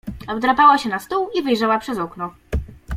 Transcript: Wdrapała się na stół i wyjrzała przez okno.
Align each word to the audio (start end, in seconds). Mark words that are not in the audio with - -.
Wdrapała 0.35 0.77
się 0.77 0.89
na 0.89 0.99
stół 0.99 1.29
i 1.33 1.41
wyjrzała 1.41 1.79
przez 1.79 1.97
okno. 1.97 2.33